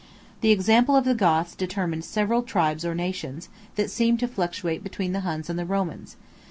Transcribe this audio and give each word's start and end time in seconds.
The 0.41 0.49
example 0.49 0.95
of 0.95 1.05
the 1.05 1.13
Goths 1.13 1.53
determined 1.53 2.03
several 2.05 2.41
tribes 2.41 2.83
or 2.83 2.95
nations, 2.95 3.49
that 3.75 3.91
seemed 3.91 4.19
to 4.21 4.27
fluctuate 4.27 4.81
between 4.81 5.13
the 5.13 5.19
Huns 5.19 5.47
and 5.47 5.59
the 5.59 5.63
Romans. 5.65 6.15